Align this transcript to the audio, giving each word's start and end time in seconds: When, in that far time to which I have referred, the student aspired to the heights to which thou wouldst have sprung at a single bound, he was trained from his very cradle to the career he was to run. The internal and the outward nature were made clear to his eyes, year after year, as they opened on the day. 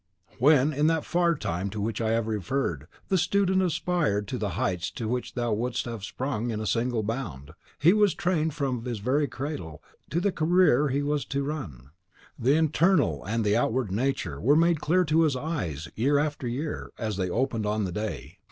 When, 0.39 0.73
in 0.73 0.87
that 0.87 1.05
far 1.05 1.35
time 1.35 1.69
to 1.69 1.79
which 1.79 2.01
I 2.01 2.09
have 2.09 2.25
referred, 2.25 2.87
the 3.09 3.19
student 3.19 3.61
aspired 3.61 4.27
to 4.29 4.39
the 4.39 4.49
heights 4.57 4.89
to 4.89 5.07
which 5.07 5.35
thou 5.35 5.53
wouldst 5.53 5.85
have 5.85 6.03
sprung 6.03 6.51
at 6.51 6.59
a 6.59 6.65
single 6.65 7.03
bound, 7.03 7.51
he 7.77 7.93
was 7.93 8.15
trained 8.15 8.55
from 8.55 8.83
his 8.83 8.97
very 8.97 9.27
cradle 9.27 9.79
to 10.09 10.19
the 10.19 10.31
career 10.31 10.87
he 10.89 11.03
was 11.03 11.23
to 11.25 11.43
run. 11.43 11.91
The 12.39 12.55
internal 12.55 13.23
and 13.25 13.45
the 13.45 13.55
outward 13.55 13.91
nature 13.91 14.41
were 14.41 14.55
made 14.55 14.81
clear 14.81 15.03
to 15.05 15.21
his 15.21 15.35
eyes, 15.35 15.87
year 15.95 16.17
after 16.17 16.47
year, 16.47 16.89
as 16.97 17.17
they 17.17 17.29
opened 17.29 17.67
on 17.67 17.83
the 17.83 17.91
day. 17.91 18.39